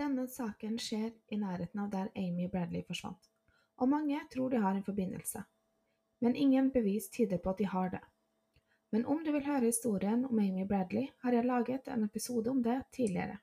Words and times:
Denne 0.00 0.22
saken 0.32 0.78
skjer 0.80 1.10
i 1.28 1.36
nærheten 1.36 1.80
av 1.82 1.90
der 1.92 2.06
Amy 2.16 2.46
Bradley 2.48 2.80
forsvant, 2.88 3.26
og 3.76 3.90
mange 3.92 4.20
tror 4.32 4.48
de 4.48 4.60
har 4.62 4.72
en 4.78 4.86
forbindelse. 4.86 5.42
Men 6.24 6.36
ingen 6.36 6.70
bevis 6.72 7.10
tyder 7.12 7.42
på 7.44 7.52
at 7.52 7.58
de 7.58 7.66
har 7.68 7.90
det. 7.92 8.00
Men 8.92 9.04
om 9.04 9.20
du 9.24 9.28
vil 9.34 9.44
høre 9.44 9.68
historien 9.68 10.24
om 10.24 10.40
Amy 10.40 10.64
Bradley, 10.70 11.10
har 11.20 11.36
jeg 11.36 11.44
laget 11.44 11.92
en 11.92 12.08
episode 12.08 12.50
om 12.50 12.62
det 12.62 12.78
tidligere. 12.96 13.36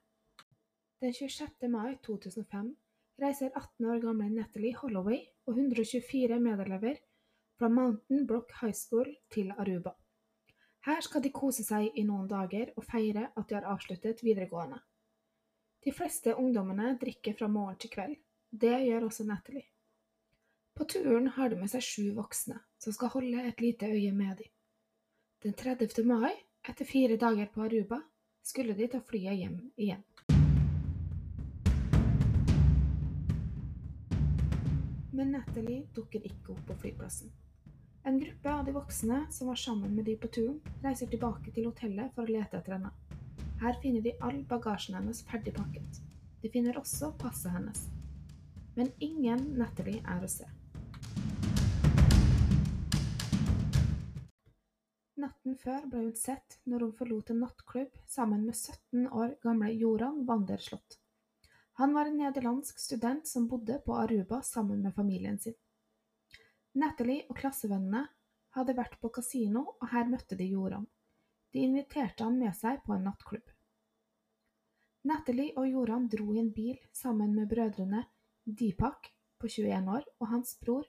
Den 1.02 1.14
26. 1.14 1.70
mai 1.70 1.96
2005 2.10 2.74
reiser 3.22 3.54
18 3.54 3.86
år 3.86 4.02
gamle 4.08 4.30
Natalie 4.30 4.76
Holloway 4.82 5.22
og 5.46 5.54
124 5.54 6.40
medelever 6.40 6.98
fra 7.60 7.70
Mountain 7.70 8.28
Brook 8.28 8.58
High 8.62 8.74
School 8.74 9.16
til 9.30 9.54
Aruba. 9.58 9.94
Her 10.86 11.02
skal 11.02 11.24
de 11.24 11.30
kose 11.30 11.64
seg 11.64 11.94
i 11.94 12.04
noen 12.04 12.28
dager 12.28 12.74
og 12.76 12.86
feire 12.86 13.30
at 13.36 13.50
de 13.50 13.62
har 13.62 13.74
avsluttet 13.76 14.26
videregående. 14.26 14.82
De 15.88 15.92
fleste 15.92 16.34
ungdommene 16.36 16.98
drikker 17.00 17.34
fra 17.40 17.48
morgen 17.48 17.78
til 17.80 17.88
kveld. 17.94 18.16
Det 18.52 18.74
gjør 18.84 19.06
også 19.08 19.24
Natalie. 19.24 19.70
På 20.76 20.84
turen 20.84 21.30
har 21.32 21.48
de 21.48 21.56
med 21.62 21.72
seg 21.72 21.86
sju 21.86 22.10
voksne, 22.18 22.58
som 22.84 22.92
skal 22.92 23.14
holde 23.14 23.46
et 23.48 23.64
lite 23.64 23.88
øye 23.88 24.12
med 24.12 24.42
dem. 24.42 24.50
Den 25.46 25.56
30. 25.56 26.04
mai, 26.04 26.34
etter 26.68 26.84
fire 26.92 27.16
dager 27.16 27.48
på 27.54 27.64
Aruba, 27.64 28.02
skulle 28.44 28.76
de 28.76 28.90
ta 28.92 29.00
flyet 29.00 29.40
hjem 29.40 29.56
igjen. 29.80 30.04
Men 35.16 35.32
Natalie 35.38 35.86
dukker 35.96 36.20
ikke 36.20 36.58
opp 36.58 36.66
på 36.68 36.82
flyplassen. 36.84 37.32
En 38.04 38.20
gruppe 38.20 38.58
av 38.60 38.68
de 38.68 38.76
voksne 38.76 39.24
som 39.32 39.56
var 39.56 39.64
sammen 39.64 39.96
med 39.96 40.12
de 40.12 40.20
på 40.20 40.28
turen, 40.28 40.60
reiser 40.84 41.08
tilbake 41.08 41.56
til 41.56 41.72
hotellet 41.72 42.12
for 42.12 42.28
å 42.28 42.36
lete 42.42 42.60
etter 42.60 42.76
henne. 42.76 42.92
Her 43.62 43.74
finner 43.82 44.02
de 44.02 44.12
all 44.22 44.44
bagasjen 44.46 44.96
hennes 44.96 45.24
ferdig 45.26 45.56
pakket. 45.58 46.02
De 46.42 46.50
finner 46.54 46.78
også 46.78 47.10
passet 47.18 47.52
hennes. 47.56 47.88
Men 48.76 48.92
ingen 49.02 49.42
Natalie 49.58 50.04
er 50.06 50.22
å 50.22 50.30
se. 50.30 50.46
Natten 55.18 55.58
før 55.58 55.88
ble 55.90 56.04
hun 56.04 56.14
sett 56.16 56.60
når 56.70 56.86
hun 56.86 56.94
forlot 57.00 57.32
en 57.34 57.42
nattklubb 57.42 57.98
sammen 58.06 58.46
med 58.46 58.54
17 58.54 59.08
år 59.10 59.34
gamle 59.42 59.72
Joran 59.74 60.22
Wanderslott. 60.30 61.00
Han 61.82 61.98
var 61.98 62.06
en 62.06 62.22
nederlandsk 62.22 62.78
student 62.80 63.26
som 63.28 63.50
bodde 63.50 63.80
på 63.86 63.98
Aruba 63.98 64.44
sammen 64.46 64.86
med 64.86 64.94
familien 64.94 65.42
sin. 65.42 65.58
Natalie 66.78 67.26
og 67.26 67.42
klassevennene 67.42 68.06
hadde 68.54 68.78
vært 68.78 69.00
på 69.02 69.10
kasino, 69.18 69.66
og 69.82 69.90
her 69.90 70.06
møtte 70.10 70.38
de 70.38 70.46
Joran. 70.52 70.86
De 71.54 71.66
inviterte 71.66 72.26
han 72.26 72.38
med 72.38 72.54
seg 72.58 72.84
på 72.86 72.94
en 72.94 73.08
nattklubb. 73.10 73.57
Natalie 75.08 75.54
og 75.56 75.70
Joran 75.70 76.10
dro 76.12 76.34
i 76.34 76.40
en 76.42 76.50
bil 76.52 76.80
sammen 76.92 77.32
med 77.32 77.48
brødrene 77.48 78.02
Deepak 78.44 79.08
på 79.40 79.48
21 79.48 79.94
år 79.94 80.04
og 80.20 80.28
hans 80.34 80.58
bror, 80.60 80.84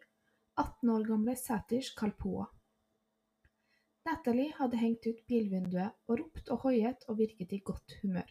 18 0.58 0.91
år 0.91 1.05
gamle 1.06 1.36
Satish 1.38 1.94
Kalpoa. 1.94 2.48
Natalie 4.08 4.56
hadde 4.58 4.80
hengt 4.80 5.06
ut 5.06 5.22
bilvinduet 5.30 5.94
og 6.08 6.19
ropt 6.19 6.50
og 6.50 6.66
hoiet 6.66 7.06
og 7.06 7.20
virket 7.22 7.55
i 7.55 7.62
godt 7.70 7.98
humør. 8.02 8.27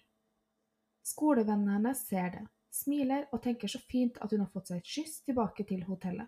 Skolevennene 1.07 1.77
hennes 1.77 2.03
ser 2.09 2.33
det, 2.35 2.45
smiler 2.81 3.29
og 3.31 3.45
tenker 3.47 3.71
så 3.71 3.79
fint 3.87 4.19
at 4.19 4.35
hun 4.35 4.43
har 4.43 4.51
fått 4.51 4.73
seg 4.73 4.83
et 4.83 4.93
skyss 4.97 5.21
tilbake 5.29 5.63
til 5.71 5.87
hotellet. 5.87 6.27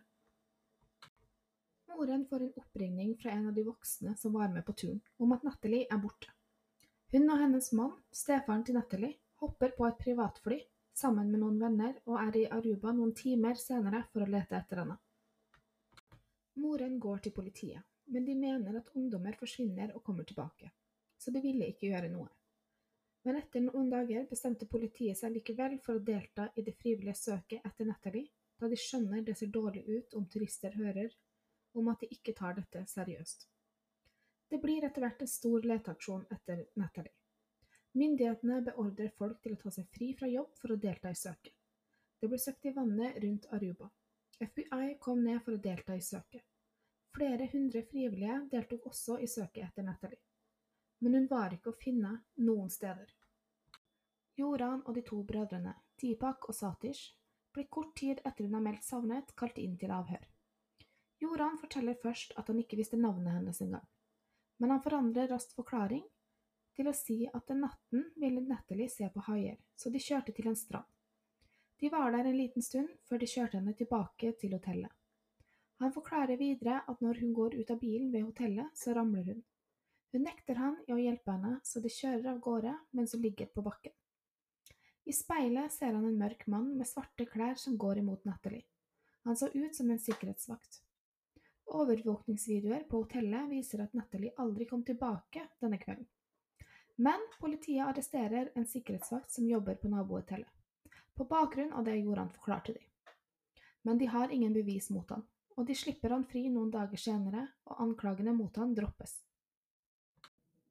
Moren 1.91 2.29
får 2.29 2.45
en 2.45 2.59
oppringning 2.63 3.17
fra 3.19 3.35
en 3.35 3.49
av 3.51 3.57
de 3.57 3.67
voksne 3.67 4.15
som 4.21 4.39
var 4.39 4.53
med 4.53 4.63
på 4.63 4.77
turen, 4.85 5.01
om 5.19 5.35
at 5.35 5.43
Natalie 5.43 5.89
er 5.91 5.99
borte. 5.99 6.31
Hun 7.11 7.25
og 7.27 7.41
hennes 7.41 7.73
mann, 7.75 7.97
stefaren 8.15 8.63
til 8.63 8.79
Natalie, 8.79 9.17
hopper 9.41 9.75
på 9.77 9.87
et 9.87 10.01
privatfly 10.01 10.59
sammen 10.99 11.29
med 11.31 11.43
noen 11.43 11.59
venner 11.61 11.99
og 12.05 12.17
er 12.21 12.41
i 12.41 12.47
Aruba 12.57 12.91
noen 12.95 13.13
timer 13.15 13.59
senere 13.59 14.03
for 14.11 14.25
å 14.25 14.31
lete 14.31 14.57
etter 14.57 14.83
henne. 14.83 14.97
Moren 16.59 16.99
går 16.99 17.23
til 17.23 17.35
politiet 17.35 17.85
men 18.09 18.25
de 18.25 18.35
mener 18.35 18.77
at 18.79 18.89
ungdommer 18.97 19.37
forsvinner 19.37 19.93
og 19.95 20.03
kommer 20.03 20.25
tilbake, 20.25 20.71
så 21.17 21.31
de 21.31 21.41
ville 21.43 21.67
ikke 21.69 21.91
gjøre 21.91 22.09
noe. 22.09 22.29
Men 23.27 23.37
etter 23.41 23.61
noen 23.61 23.89
dager 23.91 24.25
bestemte 24.29 24.65
politiet 24.71 25.19
seg 25.19 25.35
likevel 25.35 25.77
for 25.85 25.99
å 25.99 26.03
delta 26.09 26.47
i 26.55 26.63
det 26.65 26.73
frivillige 26.79 27.19
søket 27.19 27.65
etter 27.67 27.89
Natalie, 27.89 28.31
da 28.59 28.67
de 28.71 28.79
skjønner 28.79 29.21
det 29.27 29.37
ser 29.37 29.51
dårlig 29.53 29.85
ut 29.87 30.17
om 30.17 30.25
turister 30.31 30.73
hører 30.79 31.13
om 31.77 31.91
at 31.91 32.01
de 32.01 32.09
ikke 32.15 32.33
tar 32.35 32.57
dette 32.57 32.81
seriøst. 32.89 33.45
Det 34.49 34.57
blir 34.63 34.87
etter 34.87 35.05
hvert 35.05 35.21
en 35.21 35.29
stor 35.29 35.67
leteaksjon 35.71 36.25
etter 36.33 36.65
Natalie. 36.81 37.13
Myndighetene 37.97 38.59
beordrer 38.61 39.09
folk 39.17 39.39
til 39.41 39.55
å 39.55 39.59
ta 39.63 39.71
seg 39.73 39.87
fri 39.95 40.11
fra 40.17 40.27
jobb 40.29 40.53
for 40.61 40.73
å 40.73 40.77
delta 40.81 41.09
i 41.09 41.17
søket. 41.17 41.55
Det 42.19 42.27
ble 42.29 42.37
søkt 42.37 42.67
i 42.69 42.73
vannet 42.75 43.17
rundt 43.23 43.47
Aruba. 43.55 43.89
FBI 44.39 44.97
kom 45.01 45.23
ned 45.23 45.41
for 45.43 45.55
å 45.55 45.61
delta 45.63 45.95
i 45.97 46.03
søket. 46.03 46.43
Flere 47.15 47.47
hundre 47.51 47.81
frivillige 47.89 48.35
deltok 48.51 48.85
også 48.91 49.17
i 49.19 49.27
søket 49.27 49.65
etter 49.65 49.87
Natalie, 49.87 50.21
men 51.01 51.17
hun 51.17 51.25
var 51.31 51.55
ikke 51.55 51.73
å 51.73 51.79
finne 51.81 52.11
noen 52.45 52.69
steder. 52.69 53.09
Joran 54.37 54.83
og 54.85 54.93
de 54.95 55.03
to 55.07 55.23
brødrene, 55.27 55.73
Tipak 55.99 56.45
og 56.47 56.55
Satish, 56.55 57.15
ble 57.55 57.65
kort 57.73 57.95
tid 57.97 58.21
etter 58.21 58.45
hun 58.45 58.59
har 58.59 58.63
meldt 58.67 58.85
savnet, 58.85 59.33
kalt 59.35 59.57
inn 59.57 59.73
til 59.81 59.91
avhør. 59.91 60.29
Joran 61.19 61.57
forteller 61.59 61.97
først 61.99 62.37
at 62.39 62.47
han 62.47 62.61
ikke 62.61 62.77
visste 62.79 62.99
navnet 62.99 63.39
hennes 63.39 63.59
engang, 63.65 63.87
men 64.61 64.75
han 64.75 64.83
forandrer 64.85 65.33
raskt 65.33 65.57
forklaring 65.57 66.05
til 66.79 66.87
å 66.87 66.95
si 66.95 67.25
at 67.27 67.43
den 67.51 67.65
natten 67.65 68.05
ville 68.15 68.39
Natalie 68.45 68.87
se 68.91 69.09
på 69.11 69.25
haier, 69.27 69.59
så 69.75 69.91
de 69.91 69.99
kjørte 69.99 70.31
til 70.35 70.47
en 70.47 70.55
strand. 70.55 70.87
De 71.79 71.91
var 71.91 72.11
der 72.15 72.27
en 72.29 72.37
liten 72.37 72.63
stund 72.63 72.91
før 73.07 73.19
de 73.19 73.27
kjørte 73.27 73.59
henne 73.59 73.75
tilbake 73.75 74.31
til 74.39 74.55
hotellet. 74.55 74.91
Han 75.79 75.93
forklarer 75.95 76.39
videre 76.39 76.81
at 76.91 77.01
når 77.03 77.21
hun 77.21 77.31
går 77.35 77.55
ut 77.59 77.71
av 77.71 77.79
bilen 77.79 78.11
ved 78.11 78.25
hotellet, 78.27 78.71
så 78.75 78.95
ramler 78.95 79.27
hun. 79.31 79.39
Hun 80.11 80.25
nekter 80.25 80.59
han 80.59 80.75
i 80.87 80.95
å 80.95 80.99
hjelpe 80.99 81.35
henne, 81.35 81.59
så 81.63 81.79
de 81.83 81.91
kjører 81.93 82.27
av 82.33 82.41
gårde 82.43 82.73
mens 82.95 83.15
hun 83.15 83.23
ligger 83.23 83.51
på 83.53 83.63
bakken. 83.63 83.95
I 85.07 85.15
speilet 85.15 85.71
ser 85.73 85.95
han 85.95 86.05
en 86.05 86.19
mørk 86.19 86.45
mann 86.51 86.73
med 86.77 86.87
svarte 86.87 87.27
klær 87.27 87.59
som 87.59 87.77
går 87.79 88.03
imot 88.03 88.27
Natalie. 88.27 88.67
Han 89.27 89.35
så 89.39 89.47
ut 89.53 89.75
som 89.75 89.89
en 89.91 89.99
sikkerhetsvakt. 89.99 90.81
Overvåkningsvideoer 91.79 92.87
på 92.89 93.03
hotellet 93.03 93.51
viser 93.51 93.83
at 93.83 93.95
Natalie 93.95 94.35
aldri 94.41 94.67
kom 94.69 94.83
tilbake 94.83 95.47
denne 95.61 95.79
kvelden. 95.81 96.07
Men 96.99 97.21
politiet 97.39 97.85
arresterer 97.87 98.51
en 98.59 98.65
sikkerhetsvakt 98.67 99.31
som 99.31 99.47
jobber 99.47 99.75
på 99.79 99.87
nabohotellet, 99.87 100.49
på 101.15 101.25
bakgrunn 101.25 101.71
av 101.73 101.85
det 101.87 101.95
Joran 101.95 102.29
forklarte 102.29 102.73
dem. 102.75 102.83
Men 103.87 103.97
de 103.97 104.09
har 104.11 104.29
ingen 104.35 104.53
bevis 104.53 104.89
mot 104.91 105.09
han, 105.15 105.23
og 105.55 105.67
de 105.67 105.75
slipper 105.79 106.11
han 106.11 106.25
fri 106.27 106.41
noen 106.51 106.73
dager 106.73 106.99
senere, 106.99 107.45
og 107.71 107.79
anklagene 107.85 108.33
mot 108.35 108.59
han 108.59 108.75
droppes. 108.75 109.15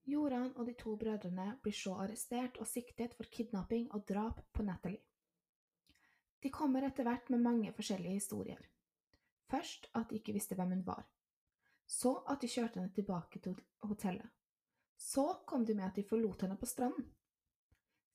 Joran 0.05 0.53
og 0.57 0.69
de 0.69 0.77
to 0.77 0.99
brødrene 1.01 1.55
blir 1.65 1.77
så 1.77 1.97
arrestert 2.05 2.61
og 2.61 2.69
siktet 2.69 3.17
for 3.17 3.33
kidnapping 3.33 3.89
og 3.97 4.05
drap 4.09 4.45
på 4.53 4.69
Natalie. 4.69 5.05
De 6.45 6.53
kommer 6.53 6.85
etter 6.85 7.09
hvert 7.09 7.33
med 7.33 7.41
mange 7.45 7.73
forskjellige 7.73 8.21
historier. 8.21 8.61
Først 9.49 9.89
at 9.95 10.11
de 10.11 10.21
ikke 10.21 10.37
visste 10.37 10.61
hvem 10.61 10.77
hun 10.77 10.87
var. 10.87 11.09
Så 11.89 12.19
at 12.29 12.45
de 12.45 12.53
kjørte 12.53 12.83
henne 12.83 12.93
tilbake 12.93 13.41
til 13.41 13.57
hotellet. 13.81 14.29
Så 14.99 15.25
kom 15.47 15.65
de 15.65 15.77
med 15.79 15.87
at 15.87 15.97
de 15.97 16.03
forlot 16.05 16.43
henne 16.43 16.59
på 16.59 16.67
stranden. 16.67 17.07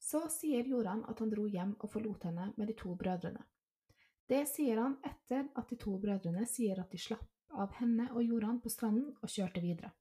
Så 0.03 0.25
sier 0.29 0.67
Joran 0.67 1.05
at 1.07 1.19
han 1.23 1.31
dro 1.31 1.47
hjem 1.47 1.77
og 1.79 1.89
forlot 1.89 2.25
henne 2.27 2.49
med 2.57 2.67
de 2.67 2.75
to 2.75 2.91
brødrene. 2.99 3.39
Det 4.27 4.43
sier 4.51 4.81
han 4.81 4.97
etter 5.07 5.47
at 5.55 5.69
de 5.69 5.77
to 5.79 5.95
brødrene 5.99 6.43
sier 6.47 6.79
at 6.81 6.91
de 6.91 6.99
slapp 6.99 7.29
av 7.63 7.75
henne 7.79 8.09
og 8.11 8.23
Joran 8.23 8.59
på 8.59 8.71
stranden 8.71 9.13
og 9.21 9.31
kjørte 9.31 9.63
videre. 9.63 9.93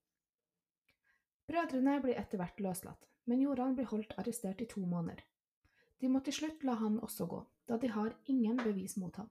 Brødrene 1.47 1.99
blir 2.03 2.19
etter 2.19 2.41
hvert 2.41 2.59
løslatt, 2.65 3.07
men 3.31 3.43
Joran 3.43 3.77
blir 3.79 3.91
holdt 3.91 4.15
arrestert 4.19 4.63
i 4.63 4.69
to 4.71 4.83
måneder. 4.87 5.23
De 6.03 6.11
må 6.11 6.23
til 6.27 6.35
slutt 6.35 6.65
la 6.67 6.75
han 6.81 6.99
også 6.99 7.29
gå, 7.31 7.39
da 7.71 7.79
de 7.79 7.91
har 7.95 8.15
ingen 8.27 8.59
bevis 8.59 8.97
mot 8.99 9.15
ham. 9.21 9.29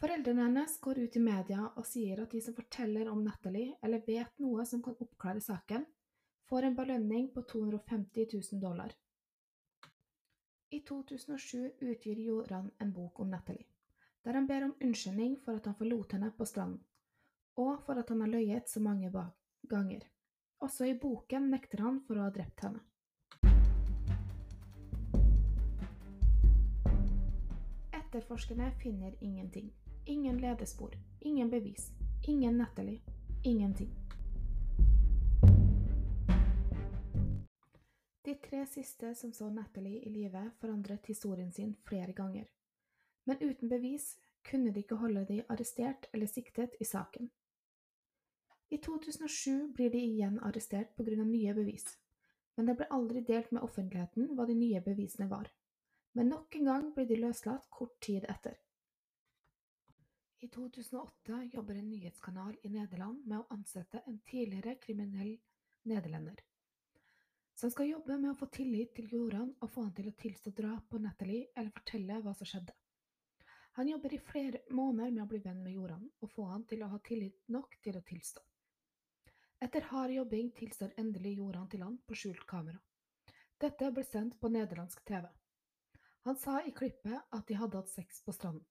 Foreldrene 0.00 0.46
hennes 0.46 0.78
går 0.80 1.02
ut 1.04 1.16
i 1.16 1.22
media 1.22 1.66
og 1.66 1.84
sier 1.88 2.22
at 2.24 2.32
de 2.32 2.40
som 2.44 2.56
forteller 2.56 3.10
om 3.12 3.20
Natalie 3.24 3.76
eller 3.84 4.04
vet 4.06 4.32
noe 4.40 4.64
som 4.68 4.82
kan 4.84 4.96
oppklare 5.00 5.42
saken, 5.44 5.84
får 6.48 6.62
en 6.62 6.76
belønning 6.76 7.28
på 7.34 7.42
250 7.42 8.26
000 8.52 8.60
dollar. 8.60 8.92
I 10.70 10.80
2007 10.80 11.70
utgir 11.80 12.20
Joran 12.20 12.70
en 12.78 12.92
bok 12.92 13.20
om 13.20 13.30
Natalie, 13.30 13.66
der 14.22 14.32
han 14.32 14.46
ber 14.46 14.64
om 14.64 14.74
unnskyldning 14.80 15.36
for 15.44 15.56
at 15.56 15.66
han 15.66 15.74
forlot 15.74 16.12
henne 16.12 16.32
på 16.36 16.44
stranden, 16.44 16.80
og 17.56 17.82
for 17.86 18.00
at 18.00 18.08
han 18.08 18.20
har 18.20 18.32
løyet 18.32 18.68
så 18.68 18.80
mange 18.80 19.12
ganger. 19.68 20.00
Også 20.58 20.84
i 20.84 20.98
boken 20.98 21.50
nekter 21.50 21.82
han 21.84 22.00
for 22.06 22.18
å 22.18 22.26
ha 22.26 22.34
drept 22.34 22.66
henne. 22.66 22.82
Etterforskerne 27.92 28.70
finner 28.82 29.14
ingenting. 29.20 29.72
Ingen 30.06 30.38
ledespor, 30.38 30.94
ingen 31.20 31.50
bevis, 31.50 31.92
ingen 32.28 32.58
Natalie, 32.58 33.00
ingenting. 33.42 34.03
Tre 38.44 38.66
siste 38.66 39.14
som 39.14 39.32
så 39.32 39.50
Natalie 39.50 40.02
i 40.02 40.10
live, 40.10 40.50
forandret 40.60 41.06
historien 41.06 41.52
sin 41.52 41.74
flere 41.88 42.12
ganger. 42.12 42.50
Men 43.24 43.40
uten 43.40 43.68
bevis 43.68 44.16
kunne 44.44 44.72
de 44.72 44.82
ikke 44.84 45.00
holde 45.00 45.24
de 45.28 45.40
arrestert 45.48 46.08
eller 46.12 46.26
siktet 46.26 46.76
i 46.80 46.84
saken. 46.84 47.30
I 48.70 48.76
2007 48.76 49.72
blir 49.76 49.90
de 49.90 50.00
igjen 50.00 50.38
arrestert 50.42 51.00
av 51.00 51.08
nye 51.08 51.54
bevis, 51.54 51.86
men 52.56 52.66
det 52.66 52.76
ble 52.76 52.88
aldri 52.90 53.20
delt 53.20 53.52
med 53.52 53.62
offentligheten 53.62 54.34
hva 54.36 54.46
de 54.46 54.54
nye 54.54 54.80
bevisene 54.80 55.28
var. 55.30 55.50
Men 56.14 56.28
nok 56.28 56.54
en 56.56 56.64
gang 56.70 56.88
blir 56.94 57.06
de 57.06 57.20
løslatt 57.20 57.68
kort 57.70 58.00
tid 58.00 58.24
etter. 58.28 58.56
I 60.40 60.48
2008 60.48 61.44
jobber 61.54 61.74
en 61.74 61.90
nyhetskanal 61.90 62.56
i 62.62 62.68
Nederland 62.68 63.24
med 63.24 63.38
å 63.40 63.46
ansette 63.50 64.02
en 64.06 64.18
tidligere 64.28 64.76
kriminell 64.82 65.38
nederlender 65.88 66.42
som 67.54 67.70
skal 67.70 67.88
jobbe 67.88 68.16
med 68.18 68.32
å 68.32 68.38
få 68.38 68.48
tillit 68.54 68.94
til 68.96 69.12
Joran 69.12 69.52
og 69.60 69.70
få 69.70 69.84
han 69.86 69.94
til 69.94 70.08
å 70.10 70.16
tilstå 70.18 70.50
drap 70.58 70.88
på 70.90 70.98
Natalie 71.02 71.50
eller 71.54 71.74
fortelle 71.74 72.18
hva 72.24 72.34
som 72.34 72.48
skjedde. 72.50 72.74
Han 73.78 73.88
jobber 73.88 74.14
i 74.14 74.22
flere 74.22 74.60
måneder 74.70 75.10
med 75.10 75.22
å 75.24 75.28
bli 75.30 75.40
venn 75.42 75.62
med 75.62 75.74
Joran 75.74 76.04
og 76.20 76.30
få 76.30 76.48
han 76.50 76.66
til 76.70 76.82
å 76.82 76.90
ha 76.92 76.98
tillit 77.06 77.40
nok 77.50 77.78
til 77.82 77.98
å 77.98 78.02
tilstå. 78.06 78.42
Etter 79.64 79.86
hard 79.90 80.12
jobbing 80.14 80.50
tilstår 80.54 80.92
endelig 81.00 81.38
Joran 81.38 81.70
til 81.70 81.82
han 81.82 81.96
på 82.06 82.18
skjult 82.18 82.44
kamera. 82.50 82.78
Dette 83.60 83.90
ble 83.96 84.04
sendt 84.04 84.38
på 84.40 84.50
nederlandsk 84.50 85.02
TV. 85.08 85.26
Han 86.26 86.38
sa 86.40 86.60
i 86.62 86.74
klippet 86.74 87.34
at 87.36 87.46
de 87.48 87.58
hadde 87.58 87.78
hatt 87.78 87.90
sex 87.92 88.22
på 88.26 88.34
stranden, 88.34 88.66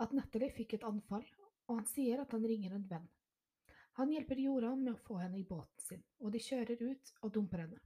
at 0.00 0.12
Natalie 0.16 0.52
fikk 0.52 0.76
et 0.76 0.86
anfall, 0.88 1.24
og 1.68 1.78
han 1.78 1.88
sier 1.88 2.22
at 2.22 2.32
han 2.34 2.44
ringer 2.46 2.74
en 2.74 2.86
venn. 2.88 3.08
Han 3.98 4.10
hjelper 4.10 4.40
Joran 4.42 4.80
med 4.82 4.94
å 4.96 5.02
få 5.06 5.20
henne 5.20 5.38
i 5.38 5.46
båten 5.46 5.84
sin, 5.86 6.02
og 6.18 6.32
de 6.34 6.42
kjører 6.42 6.80
ut 6.82 7.12
og 7.22 7.34
dumper 7.36 7.64
henne. 7.64 7.80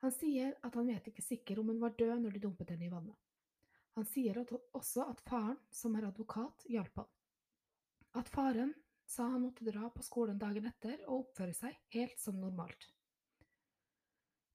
Han 0.00 0.12
sier 0.16 0.54
at 0.64 0.76
han 0.78 0.88
vet 0.88 1.10
ikke 1.10 1.24
sikker 1.24 1.60
om 1.60 1.72
hun 1.72 1.80
var 1.82 1.96
død 1.98 2.22
når 2.22 2.36
de 2.36 2.42
dumpet 2.46 2.72
henne 2.72 2.86
i 2.86 2.92
vannet. 2.92 3.16
Han 3.98 4.06
sier 4.08 4.38
også 4.40 5.04
at 5.10 5.20
faren, 5.26 5.58
som 5.70 5.96
er 5.98 6.06
advokat, 6.08 6.64
hjalp 6.70 7.02
han. 7.02 7.10
At 8.16 8.30
faren 8.32 8.72
sa 9.10 9.26
han 9.28 9.42
måtte 9.42 9.66
dra 9.66 9.90
på 9.90 10.04
skolen 10.06 10.38
dagen 10.38 10.68
etter 10.70 11.02
og 11.06 11.26
oppføre 11.26 11.54
seg 11.56 11.76
helt 11.94 12.18
som 12.22 12.38
normalt. 12.40 12.88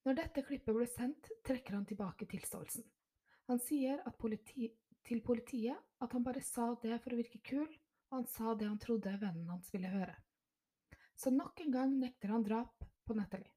Når 0.05 0.19
dette 0.19 0.43
klippet 0.47 0.75
ble 0.77 0.87
sendt, 0.89 1.29
trekker 1.45 1.75
han 1.75 1.85
tilbake 1.89 2.27
tilståelsen. 2.29 2.85
Han 3.49 3.61
sier 3.61 4.01
politi 4.17 4.69
til 5.05 5.21
politiet 5.25 5.77
at 6.01 6.13
han 6.13 6.23
bare 6.25 6.41
sa 6.45 6.71
det 6.81 6.97
for 7.03 7.13
å 7.13 7.19
virke 7.19 7.41
kul, 7.45 7.67
og 8.09 8.17
han 8.19 8.29
sa 8.29 8.53
det 8.53 8.69
han 8.69 8.81
trodde 8.81 9.17
vennen 9.21 9.49
hans 9.49 9.71
ville 9.73 9.91
høre. 9.91 10.15
Så 11.15 11.33
nok 11.33 11.59
en 11.61 11.73
gang 11.73 11.97
nekter 11.99 12.33
han 12.33 12.45
drap 12.45 12.85
på 13.05 13.17
Natalie. 13.17 13.54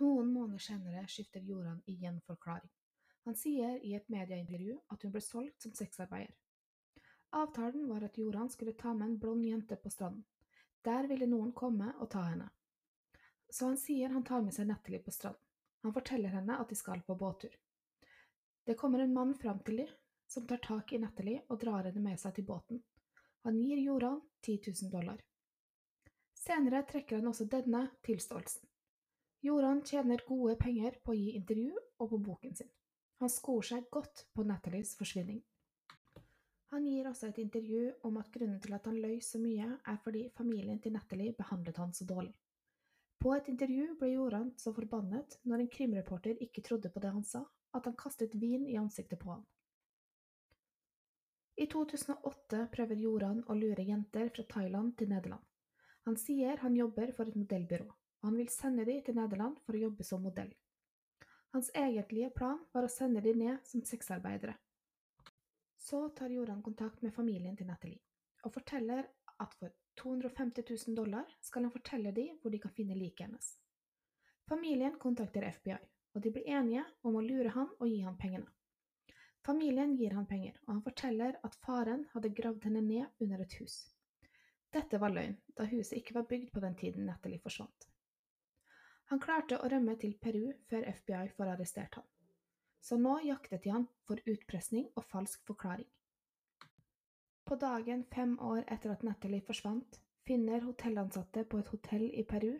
Noen 0.00 0.30
måneder 0.32 0.62
senere 0.64 1.06
skifter 1.08 1.40
Joran 1.44 1.82
igjen 1.86 2.20
forklaring. 2.24 2.70
Han 3.28 3.36
sier 3.36 3.76
i 3.84 3.92
et 3.94 4.08
medieintervju 4.08 4.78
at 4.94 5.02
hun 5.04 5.12
ble 5.12 5.20
solgt 5.20 5.66
som 5.66 5.74
sexarbeider. 5.76 6.32
Avtalen 7.36 7.84
var 7.88 8.06
at 8.06 8.16
Joran 8.18 8.48
skulle 8.50 8.72
ta 8.72 8.94
med 8.94 9.06
en 9.06 9.18
blond 9.20 9.44
jente 9.46 9.76
på 9.76 9.90
stranden. 9.92 10.24
Der 10.84 11.06
ville 11.06 11.28
noen 11.28 11.52
komme 11.52 11.92
og 12.00 12.08
ta 12.10 12.22
henne. 12.30 12.48
Så 13.50 13.68
han 13.68 13.76
sier 13.76 14.14
han 14.14 14.24
tar 14.24 14.40
med 14.42 14.56
seg 14.56 14.70
Natalie 14.70 15.02
på 15.04 15.12
stranden. 15.12 15.42
Han 15.84 15.92
forteller 15.92 16.32
henne 16.32 16.56
at 16.60 16.72
de 16.72 16.76
skal 16.76 17.04
på 17.04 17.14
båttur. 17.20 17.52
Det 18.64 18.76
kommer 18.80 19.04
en 19.04 19.14
mann 19.14 19.34
fram 19.34 19.60
til 19.64 19.82
dem, 19.82 19.92
som 20.26 20.46
tar 20.46 20.60
tak 20.64 20.92
i 20.92 20.98
Natalie 21.02 21.44
og 21.48 21.60
drar 21.60 21.84
henne 21.88 22.00
med 22.04 22.20
seg 22.20 22.34
til 22.36 22.48
båten. 22.48 22.80
Han 23.44 23.60
gir 23.60 23.84
Joran 23.84 24.20
10 24.42 24.58
000 24.82 24.92
dollar. 24.92 25.20
Senere 26.34 26.82
trekker 26.88 27.20
han 27.20 27.30
også 27.32 27.48
denne 27.52 27.86
tilståelsen. 28.04 28.69
Joran 29.42 29.82
tjener 29.84 30.20
gode 30.28 30.54
penger 30.60 30.98
på 31.00 31.14
å 31.14 31.16
gi 31.16 31.30
intervju 31.38 31.72
og 31.72 32.10
på 32.10 32.16
boken 32.26 32.56
sin. 32.58 32.68
Han 33.22 33.30
skor 33.32 33.64
seg 33.64 33.86
godt 33.92 34.26
på 34.36 34.44
Nathalies 34.44 34.92
forsvinning. 34.98 35.38
Han 36.74 36.84
gir 36.84 37.08
også 37.08 37.30
et 37.30 37.38
intervju 37.40 37.86
om 38.04 38.18
at 38.20 38.28
grunnen 38.34 38.58
til 38.60 38.76
at 38.76 38.84
han 38.84 38.98
løy 39.00 39.16
så 39.24 39.40
mye, 39.40 39.70
er 39.80 39.96
fordi 40.04 40.26
familien 40.36 40.78
til 40.84 40.92
Natalie 40.92 41.32
behandlet 41.38 41.80
han 41.80 41.94
så 41.96 42.04
dårlig. 42.04 42.34
På 43.20 43.32
et 43.36 43.48
intervju 43.48 43.94
ble 44.00 44.10
Joran 44.12 44.52
så 44.60 44.74
forbannet 44.76 45.38
når 45.48 45.64
en 45.64 45.72
krimreporter 45.72 46.36
ikke 46.44 46.64
trodde 46.68 46.92
på 46.92 47.00
det 47.00 47.14
han 47.16 47.24
sa, 47.24 47.42
at 47.72 47.88
han 47.88 47.96
kastet 47.96 48.36
vin 48.36 48.68
i 48.68 48.76
ansiktet 48.80 49.22
på 49.24 49.32
han. 49.32 49.46
I 51.56 51.66
2008 51.68 52.66
prøver 52.76 53.00
Joran 53.06 53.40
å 53.48 53.56
lure 53.56 53.88
jenter 53.88 54.28
fra 54.36 54.44
Thailand 54.52 54.94
til 55.00 55.08
Nederland. 55.12 55.42
Han 56.04 56.20
sier 56.20 56.60
han 56.60 56.76
jobber 56.76 57.16
for 57.16 57.28
et 57.28 57.40
modellbyrå 57.40 57.88
og 58.20 58.28
han 58.28 58.36
vil 58.40 58.50
sende 58.52 58.84
de 58.88 58.98
til 59.04 59.16
Nederland 59.16 59.58
for 59.64 59.76
å 59.76 59.82
jobbe 59.86 60.06
som 60.06 60.22
modell. 60.24 60.52
Hans 61.54 61.70
egentlige 61.74 62.30
plan 62.36 62.60
var 62.72 62.86
å 62.86 62.92
sende 62.92 63.22
de 63.24 63.32
ned 63.34 63.64
som 63.66 63.82
sexarbeidere. 63.82 64.54
Så 65.80 66.08
tar 66.14 66.30
Joran 66.30 66.62
kontakt 66.62 67.02
med 67.02 67.14
familien 67.16 67.56
til 67.56 67.66
Natalie 67.66 67.98
og 68.44 68.54
forteller 68.54 69.08
at 69.40 69.54
for 69.58 69.72
250 70.00 70.64
000 70.88 70.96
dollar 70.96 71.28
skal 71.40 71.66
han 71.66 71.72
fortelle 71.74 72.12
de 72.16 72.28
hvor 72.40 72.52
de 72.52 72.60
kan 72.62 72.72
finne 72.76 72.96
liket 72.96 73.26
hennes. 73.26 73.50
Familien 74.48 74.96
kontakter 74.98 75.44
FBI, 75.50 75.76
og 76.14 76.22
de 76.22 76.32
blir 76.34 76.48
enige 76.48 76.84
om 77.06 77.16
å 77.16 77.24
lure 77.24 77.52
han 77.54 77.68
og 77.78 77.88
gi 77.88 78.00
han 78.04 78.18
pengene. 78.18 78.48
Familien 79.46 79.94
gir 79.96 80.14
han 80.16 80.26
penger, 80.28 80.56
og 80.66 80.74
han 80.74 80.82
forteller 80.84 81.38
at 81.46 81.56
faren 81.64 82.04
hadde 82.12 82.32
gravd 82.36 82.66
henne 82.68 82.82
ned 82.84 83.22
under 83.24 83.44
et 83.44 83.54
hus. 83.60 83.76
Dette 84.70 85.00
var 85.02 85.14
løgn, 85.14 85.38
da 85.56 85.66
huset 85.70 85.96
ikke 85.98 86.18
var 86.18 86.28
bygd 86.30 86.52
på 86.54 86.62
den 86.62 86.76
tiden 86.78 87.08
Natalie 87.08 87.40
forsvant. 87.42 87.89
Han 89.10 89.20
klarte 89.22 89.58
å 89.58 89.68
rømme 89.68 89.96
til 89.98 90.12
Peru 90.22 90.52
før 90.70 90.84
FBI 90.86 91.32
får 91.36 91.48
arrestert 91.54 91.96
han. 91.98 92.04
Så 92.80 92.96
nå 92.96 93.16
jaktet 93.26 93.64
de 93.64 93.72
han 93.74 93.88
for 94.06 94.22
utpressing 94.30 94.86
og 94.94 95.06
falsk 95.10 95.42
forklaring. 95.50 95.88
På 97.44 97.58
dagen 97.58 98.04
fem 98.14 98.36
år 98.38 98.62
etter 98.70 98.92
at 98.94 99.02
Natalie 99.02 99.42
forsvant, 99.42 99.98
finner 100.22 100.62
hotellansatte 100.62 101.42
på 101.50 101.58
et 101.58 101.72
hotell 101.74 102.06
i 102.06 102.22
Peru 102.22 102.52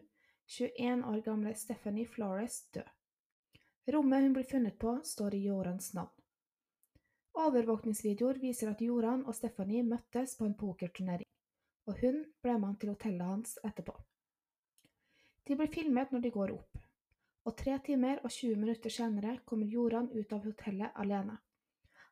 21 0.51 1.05
år 1.07 1.21
gamle 1.23 1.55
Stephanie 1.55 2.07
Flores 2.07 2.65
død. 2.75 2.89
Rommet 3.95 4.23
hun 4.27 4.33
blir 4.35 4.51
funnet 4.51 4.79
på, 4.79 4.97
står 5.05 5.35
i 5.35 5.45
Jorans 5.45 5.93
navn. 5.95 6.11
Overvåkningsvideoer 7.39 8.43
viser 8.43 8.73
at 8.73 8.83
Joran 8.83 9.23
og 9.23 9.39
Stephanie 9.39 9.87
møttes 9.87 10.35
på 10.37 10.51
en 10.51 10.59
pokerturnering, 10.59 11.31
og 11.87 12.03
hun 12.03 12.25
ble 12.43 12.59
med 12.59 12.73
han 12.73 12.79
til 12.83 12.91
hotellet 12.91 13.27
hans 13.27 13.59
etterpå. 13.63 13.95
De 15.51 15.57
blir 15.57 15.67
filmet 15.67 16.13
når 16.15 16.21
de 16.23 16.31
går 16.31 16.51
opp, 16.55 16.77
og 17.43 17.55
tre 17.59 17.73
timer 17.83 18.21
og 18.23 18.31
20 18.31 18.59
minutter 18.63 18.93
senere 18.95 19.33
kommer 19.51 19.67
Joran 19.67 20.05
ut 20.13 20.33
av 20.37 20.45
hotellet 20.47 21.01
alene. 21.03 21.33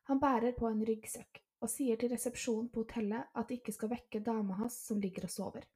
Han 0.09 0.19
bærer 0.19 0.57
på 0.57 0.67
en 0.67 0.81
ryggsekk 0.83 1.39
og 1.63 1.71
sier 1.71 1.95
til 2.01 2.11
resepsjonen 2.11 2.67
på 2.73 2.83
hotellet 2.83 3.29
at 3.39 3.47
de 3.47 3.55
ikke 3.61 3.71
skal 3.77 3.93
vekke 3.93 4.19
dama 4.25 4.57
hans 4.59 4.75
som 4.89 4.99
ligger 4.99 5.29
og 5.29 5.31
sover. 5.31 5.69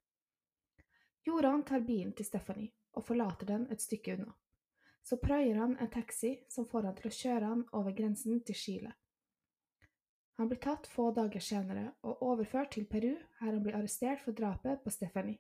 Joran 1.24 1.64
tar 1.64 1.86
bilen 1.88 2.12
til 2.18 2.28
Stephanie 2.28 2.74
og 3.00 3.08
forlater 3.08 3.48
den 3.54 3.64
et 3.72 3.86
stykke 3.86 4.18
unna. 4.18 4.36
Så 5.00 5.22
prøyer 5.24 5.62
han 5.64 5.78
en 5.80 5.94
taxi 5.96 6.34
som 6.52 6.68
får 6.68 6.90
han 6.90 7.00
til 7.00 7.14
å 7.14 7.16
kjøre 7.22 7.54
han 7.54 7.64
over 7.80 7.96
grensen 7.96 8.44
til 8.44 8.60
Chile. 8.66 8.92
Han 10.36 10.52
blir 10.52 10.60
tatt 10.68 10.92
få 10.92 11.14
dager 11.16 11.48
senere 11.48 11.94
og 12.04 12.28
overført 12.28 12.76
til 12.76 12.92
Peru, 12.92 13.16
her 13.40 13.56
han 13.56 13.64
blir 13.64 13.80
arrestert 13.80 14.20
for 14.20 14.36
drapet 14.36 14.84
på 14.84 14.92
Stephanie. 14.92 15.40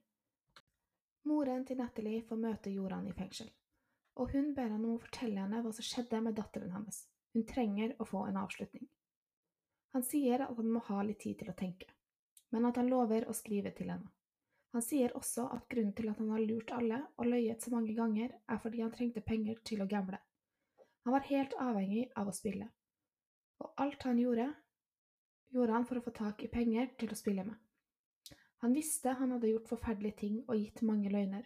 Moren 1.23 1.61
til 1.63 1.79
Natalie 1.79 2.23
får 2.27 2.39
møte 2.39 2.71
Joran 2.73 3.05
i 3.07 3.13
fengsel, 3.15 3.47
og 4.19 4.33
hun 4.33 4.49
ber 4.57 4.73
han 4.73 4.83
om 4.83 4.97
å 4.97 5.03
fortelle 5.05 5.39
henne 5.39 5.61
hva 5.63 5.71
som 5.71 5.85
skjedde 5.87 6.19
med 6.25 6.35
datteren 6.35 6.73
hennes. 6.75 7.05
Hun 7.33 7.45
trenger 7.47 7.93
å 7.97 8.07
få 8.09 8.25
en 8.27 8.41
avslutning. 8.41 8.89
Han 9.95 10.03
sier 10.03 10.43
at 10.43 10.57
han 10.57 10.73
må 10.73 10.81
ha 10.89 10.99
litt 11.07 11.21
tid 11.23 11.39
til 11.39 11.53
å 11.53 11.55
tenke, 11.55 11.87
men 12.51 12.67
at 12.67 12.81
han 12.81 12.91
lover 12.91 13.29
å 13.29 13.37
skrive 13.37 13.71
til 13.77 13.93
henne. 13.93 14.11
Han 14.75 14.83
sier 14.83 15.15
også 15.15 15.47
at 15.55 15.67
grunnen 15.71 15.95
til 15.95 16.11
at 16.11 16.19
han 16.19 16.31
har 16.33 16.43
lurt 16.43 16.75
alle 16.75 16.99
og 17.15 17.29
løyet 17.29 17.63
så 17.63 17.71
mange 17.71 17.95
ganger, 17.95 18.35
er 18.49 18.59
fordi 18.59 18.83
han 18.83 18.91
trengte 18.91 19.23
penger 19.23 19.63
til 19.63 19.83
å 19.85 19.87
gamble. 19.87 20.19
Han 21.05 21.15
var 21.15 21.27
helt 21.29 21.55
avhengig 21.61 22.07
av 22.19 22.27
å 22.27 22.35
spille, 22.35 22.67
og 23.63 23.83
alt 23.85 24.03
han 24.09 24.19
gjorde, 24.19 24.49
gjorde 25.55 25.77
han 25.77 25.87
for 25.87 26.01
å 26.01 26.03
få 26.03 26.17
tak 26.19 26.43
i 26.43 26.51
penger 26.51 26.91
til 26.99 27.13
å 27.13 27.19
spille 27.19 27.47
med. 27.47 27.62
Han 28.63 28.73
visste 28.73 29.11
han 29.19 29.31
hadde 29.35 29.49
gjort 29.49 29.67
forferdelige 29.67 30.15
ting 30.21 30.35
og 30.47 30.55
gitt 30.55 30.81
mange 30.87 31.09
løgner, 31.11 31.43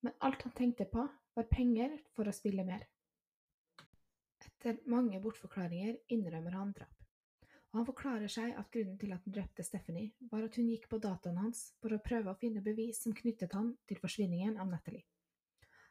men 0.00 0.14
alt 0.24 0.46
han 0.46 0.54
tenkte 0.56 0.86
på, 0.88 1.02
var 1.36 1.50
penger 1.50 1.98
for 2.16 2.24
å 2.24 2.32
spille 2.32 2.64
mer. 2.64 2.86
Etter 4.40 4.78
mange 4.88 5.20
bortforklaringer 5.20 5.98
innrømmer 6.16 6.56
han 6.56 6.72
drap, 6.72 7.04
og 7.44 7.80
han 7.80 7.88
forklarer 7.90 8.32
seg 8.32 8.56
at 8.56 8.72
grunnen 8.72 8.96
til 8.96 9.12
at 9.12 9.28
han 9.28 9.36
drepte 9.36 9.66
Stephanie, 9.66 10.14
var 10.32 10.48
at 10.48 10.56
hun 10.56 10.70
gikk 10.72 10.88
på 10.88 11.02
dataen 11.04 11.42
hans 11.42 11.66
for 11.84 11.92
å 11.92 12.00
prøve 12.08 12.32
å 12.32 12.40
finne 12.40 12.64
bevis 12.64 13.02
som 13.04 13.12
knyttet 13.18 13.52
han 13.52 13.74
til 13.84 14.00
forsvinningen 14.00 14.56
av 14.56 14.72
Natalie. 14.72 15.04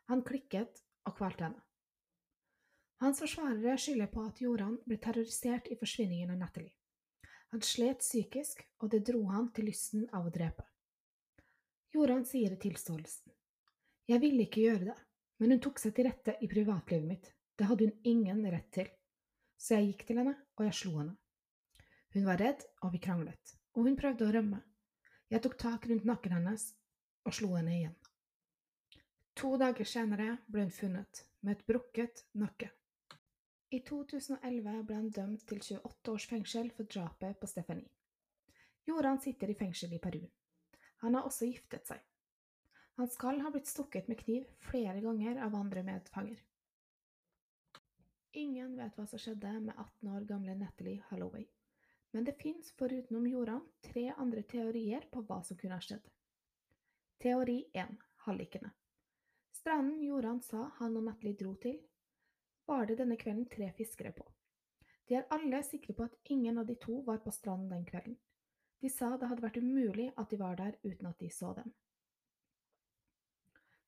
Han 0.10 0.26
klikket 0.26 0.82
og 1.06 1.20
kvalte 1.20 1.52
henne. 1.52 1.62
Hans 3.04 3.22
forsvarere 3.22 3.78
skylder 3.78 4.10
på 4.10 4.26
at 4.26 4.42
Joran 4.42 4.80
ble 4.88 4.98
terrorisert 5.06 5.70
i 5.70 5.78
forsvinningen 5.78 6.34
av 6.34 6.42
Natalie. 6.48 6.74
Han 7.54 7.62
slet 7.62 8.00
psykisk, 8.02 8.64
og 8.82 8.90
det 8.90 9.04
dro 9.06 9.20
han 9.30 9.52
til 9.54 9.68
lysten 9.70 10.08
av 10.10 10.26
å 10.26 10.32
drepe. 10.34 10.64
Joran 11.94 12.24
sier 12.26 12.56
i 12.56 12.58
tilståelsen. 12.58 13.30
Jeg 14.10 14.22
ville 14.24 14.48
ikke 14.48 14.64
gjøre 14.64 14.88
det, 14.88 14.96
men 15.38 15.54
hun 15.54 15.62
tok 15.62 15.78
seg 15.78 15.94
til 15.94 16.08
rette 16.10 16.34
i 16.42 16.50
privatlivet 16.50 17.06
mitt. 17.06 17.30
Det 17.54 17.68
hadde 17.70 17.92
hun 17.92 18.10
ingen 18.10 18.42
rett 18.50 18.72
til, 18.74 18.90
så 19.54 19.78
jeg 19.78 19.92
gikk 19.92 20.02
til 20.08 20.24
henne, 20.24 20.34
og 20.58 20.66
jeg 20.66 20.80
slo 20.80 20.96
henne. 20.98 21.14
Hun 22.18 22.26
var 22.26 22.42
redd, 22.42 22.66
og 22.82 22.96
vi 22.96 23.06
kranglet, 23.06 23.54
og 23.78 23.86
hun 23.86 24.02
prøvde 24.02 24.26
å 24.26 24.34
rømme. 24.34 24.66
Jeg 25.30 25.46
tok 25.46 25.62
tak 25.62 25.86
rundt 25.92 26.10
nakken 26.10 26.34
hennes 26.40 26.72
og 27.22 27.38
slo 27.38 27.54
henne 27.54 27.78
igjen. 27.78 27.98
To 29.38 29.54
dager 29.62 29.86
senere 29.86 30.40
ble 30.50 30.66
hun 30.66 30.74
funnet, 30.74 31.28
med 31.46 31.60
et 31.60 31.68
brukket 31.70 32.26
nakke. 32.34 32.74
I 33.74 33.80
2011 33.82 34.84
ble 34.86 34.96
han 35.00 35.10
dømt 35.10 35.48
til 35.50 35.58
28 35.58 36.12
års 36.14 36.26
fengsel 36.30 36.68
for 36.78 36.86
drapet 36.86 37.40
på 37.42 37.48
Stephanie. 37.50 37.90
Joran 38.86 39.18
sitter 39.24 39.50
i 39.50 39.56
fengsel 39.58 39.96
i 39.96 40.02
Peru. 40.04 40.20
Han 41.02 41.16
har 41.18 41.26
også 41.26 41.48
giftet 41.50 41.88
seg. 41.90 42.04
Han 43.02 43.10
skal 43.10 43.40
ha 43.42 43.50
blitt 43.50 43.72
stukket 43.72 44.12
med 44.12 44.20
kniv 44.20 44.46
flere 44.62 45.00
ganger 45.02 45.40
av 45.42 45.56
andre 45.58 45.82
medfanger. 45.88 46.44
Ingen 48.38 48.76
vet 48.78 48.94
hva 48.98 49.08
som 49.10 49.22
skjedde 49.24 49.54
med 49.64 49.74
18 49.74 50.12
år 50.18 50.28
gamle 50.30 50.54
Natalie 50.60 51.02
Holloway, 51.10 51.48
men 52.14 52.28
det 52.28 52.36
fins 52.44 52.70
forutenom 52.78 53.26
Joran 53.30 53.66
tre 53.88 54.12
andre 54.14 54.44
teorier 54.54 55.08
på 55.10 55.24
hva 55.26 55.40
som 55.48 55.58
kunne 55.58 55.80
ha 55.80 55.86
skjedd. 55.86 56.06
Teori 57.26 57.58
1 57.74 57.98
hallikene. 58.28 58.70
Stranden 59.58 60.06
Joran 60.06 60.44
sa 60.46 60.68
han 60.78 60.98
og 61.02 61.08
Natalie 61.10 61.38
dro 61.42 61.56
til, 61.66 61.82
var 62.66 62.86
det 62.88 63.00
denne 63.00 63.18
kvelden 63.20 63.46
tre 63.52 63.72
fiskere 63.78 64.12
på. 64.16 64.26
De 65.08 65.18
er 65.20 65.28
alle 65.36 65.60
sikre 65.68 65.94
på 65.94 66.06
at 66.08 66.16
ingen 66.32 66.58
av 66.58 66.68
de 66.68 66.76
to 66.80 67.02
var 67.08 67.20
på 67.24 67.32
stranden 67.32 67.70
den 67.74 67.86
kvelden. 67.86 68.18
De 68.80 68.90
sa 68.90 69.14
det 69.18 69.30
hadde 69.30 69.44
vært 69.44 69.60
umulig 69.60 70.10
at 70.18 70.30
de 70.32 70.40
var 70.40 70.56
der 70.60 70.78
uten 70.84 71.08
at 71.08 71.20
de 71.20 71.30
så 71.32 71.54
dem. 71.58 71.74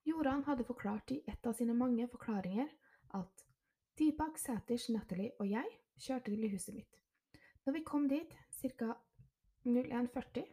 Joran 0.05 0.43
hadde 0.45 0.67
forklart 0.67 1.11
i 1.11 1.21
et 1.27 1.47
av 1.47 1.55
sine 1.57 1.73
mange 1.73 2.05
forklaringer 2.07 2.69
at 3.17 3.45
Deepak 3.97 4.37
Sæters, 4.37 4.89
Natalie 4.93 5.31
og 5.39 5.49
jeg 5.49 5.71
kjørte 5.97 6.31
til 6.31 6.51
huset 6.51 6.75
mitt. 6.75 6.99
Når 7.65 7.73
vi 7.73 7.83
kom 7.87 8.07
dit, 8.11 8.35
ca. 8.61 8.93
01.40, 9.65 10.45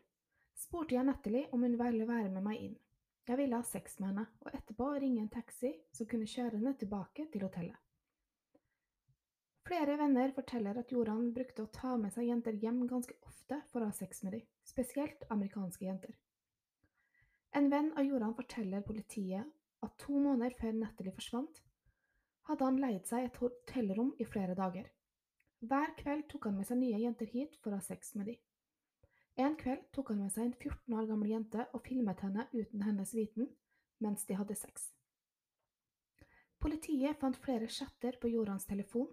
spurte 0.57 0.95
jeg 0.95 1.05
Natalie 1.05 1.49
om 1.52 1.67
hun 1.67 1.76
ville 1.76 2.09
være 2.09 2.31
med 2.33 2.47
meg 2.47 2.62
inn. 2.64 2.76
Jeg 3.29 3.38
ville 3.38 3.59
ha 3.59 3.67
sex 3.67 3.99
med 4.00 4.09
henne, 4.09 4.26
og 4.41 4.55
etterpå 4.57 4.88
ringe 4.95 5.21
en 5.23 5.31
taxi 5.31 5.75
som 5.93 6.09
kunne 6.09 6.26
kjøre 6.26 6.57
henne 6.57 6.73
tilbake 6.79 7.29
til 7.33 7.45
hotellet. 7.45 7.91
Flere 9.62 9.95
venner 9.97 10.33
forteller 10.35 10.78
at 10.81 10.90
Joran 10.90 11.28
brukte 11.35 11.62
å 11.62 11.71
ta 11.71 11.95
med 11.97 12.11
seg 12.14 12.26
jenter 12.26 12.57
hjem 12.59 12.81
ganske 12.90 13.14
ofte 13.28 13.61
for 13.71 13.83
å 13.83 13.90
ha 13.90 13.95
sex 13.95 14.25
med 14.26 14.35
dem, 14.35 14.47
spesielt 14.66 15.23
amerikanske 15.31 15.87
jenter. 15.87 16.16
En 17.54 17.69
venn 17.71 17.92
av 17.95 18.07
Joran 18.09 18.35
forteller 18.35 18.83
politiet 18.83 19.47
at 19.87 19.95
to 20.02 20.16
måneder 20.19 20.57
før 20.59 20.75
Natalie 20.78 21.14
forsvant, 21.14 21.61
hadde 22.49 22.66
han 22.66 22.81
leid 22.83 23.07
seg 23.07 23.28
et 23.28 23.38
hotellrom 23.38 24.11
i 24.19 24.26
flere 24.26 24.57
dager. 24.59 24.88
Hver 25.62 25.95
kveld 25.99 26.26
tok 26.33 26.49
han 26.49 26.59
med 26.59 26.66
seg 26.66 26.81
nye 26.81 26.99
jenter 26.99 27.31
hit 27.31 27.54
for 27.62 27.71
å 27.71 27.78
ha 27.78 27.87
sex 27.87 28.16
med 28.19 28.33
dem. 28.33 28.40
En 29.38 29.54
kveld 29.57 29.85
tok 29.95 30.11
han 30.11 30.25
med 30.25 30.33
seg 30.35 30.49
en 30.49 30.57
14 30.59 30.97
år 30.99 31.07
gammel 31.09 31.31
jente 31.37 31.69
og 31.71 31.87
filmet 31.87 32.21
henne 32.26 32.49
uten 32.50 32.83
hennes 32.83 33.14
viten 33.14 33.47
mens 34.02 34.26
de 34.26 34.37
hadde 34.37 34.59
sex. 34.59 34.90
Politiet 36.62 37.19
fant 37.21 37.38
flere 37.45 37.71
chatter 37.71 38.19
på 38.23 38.31
Jorans 38.33 38.66
telefon 38.66 39.09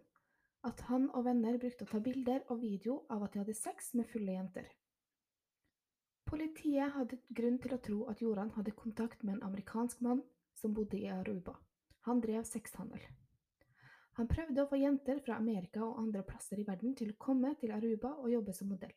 at 0.67 0.81
han 0.89 1.07
og 1.15 1.23
venner 1.25 1.57
brukte 1.61 1.85
å 1.85 1.91
ta 1.93 2.01
bilder 2.03 2.43
og 2.51 2.61
video 2.61 3.03
av 3.09 3.23
at 3.23 3.33
de 3.33 3.43
hadde 3.43 3.55
sex 3.55 3.93
med 3.95 4.09
fulle 4.11 4.35
jenter. 4.35 4.67
Politiet 6.29 6.93
hadde 6.93 7.21
grunn 7.33 7.57
til 7.63 7.73
å 7.73 7.81
tro 7.85 7.99
at 8.11 8.21
Joran 8.21 8.51
hadde 8.57 8.75
kontakt 8.77 9.23
med 9.23 9.37
en 9.37 9.47
amerikansk 9.47 10.03
mann 10.05 10.21
som 10.53 10.75
bodde 10.77 10.99
i 10.99 11.07
Aruba. 11.09 11.55
Han 12.05 12.21
drev 12.21 12.43
sexhandel. 12.45 13.01
Han 14.19 14.27
prøvde 14.27 14.61
å 14.61 14.69
få 14.69 14.77
jenter 14.81 15.21
fra 15.23 15.37
Amerika 15.39 15.81
og 15.85 16.01
andre 16.01 16.25
plasser 16.27 16.59
i 16.59 16.65
verden 16.67 16.95
til 16.99 17.13
å 17.13 17.19
komme 17.23 17.53
til 17.61 17.71
Aruba 17.71 18.11
og 18.19 18.33
jobbe 18.33 18.53
som 18.53 18.67
modell, 18.67 18.93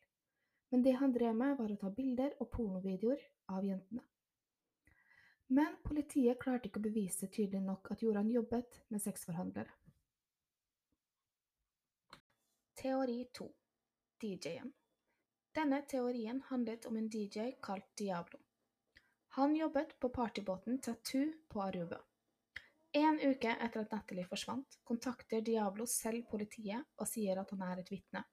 men 0.73 0.83
det 0.83 0.97
han 0.99 1.13
drev 1.15 1.37
med, 1.37 1.55
var 1.57 1.71
å 1.71 1.77
ta 1.79 1.91
bilder 1.93 2.35
og 2.43 2.49
pornovideoer 2.51 3.23
av 3.55 3.63
jentene. 3.63 4.03
Men 5.53 5.77
politiet 5.85 6.39
klarte 6.41 6.67
ikke 6.67 6.81
å 6.81 6.87
bevise 6.87 7.29
tydelig 7.31 7.61
nok 7.63 7.91
at 7.93 8.03
Joran 8.03 8.31
jobbet 8.33 8.81
med 8.89 9.03
sexforhandlere. 9.03 9.69
Teori 12.83 13.29
2 13.37 13.45
DJ-en 14.21 14.73
Denne 15.55 15.81
teorien 15.81 16.41
handlet 16.47 16.85
om 16.85 16.97
en 16.97 17.09
DJ 17.09 17.51
kalt 17.61 17.85
Diablo. 17.97 18.39
Han 19.27 19.55
jobbet 19.55 19.99
på 19.99 20.09
partybåten 20.09 20.81
Tattoo 20.81 21.31
på 21.47 21.61
Aruba. 21.61 22.01
En 22.91 23.19
uke 23.23 23.55
etter 23.55 23.85
at 23.85 23.95
Natalie 23.95 24.27
forsvant, 24.27 24.75
kontakter 24.83 25.41
Diablo 25.41 25.87
selv 25.87 26.25
politiet 26.27 26.83
og 26.99 27.07
sier 27.07 27.39
at 27.39 27.53
han 27.55 27.63
er 27.69 27.85
et 27.85 27.91
vitne. 27.93 28.25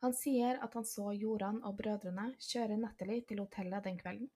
Han 0.00 0.16
sier 0.16 0.56
at 0.64 0.80
han 0.80 0.88
så 0.88 1.12
Joran 1.12 1.60
og 1.60 1.76
brødrene 1.76 2.30
kjøre 2.40 2.80
Natalie 2.80 3.28
til 3.28 3.44
hotellet 3.44 3.84
den 3.90 4.00
kvelden. 4.00 4.30